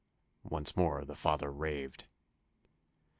[0.49, 2.05] Once more the father raved.